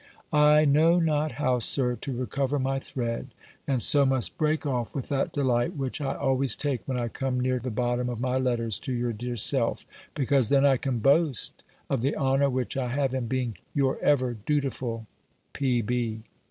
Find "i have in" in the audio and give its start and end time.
12.75-13.27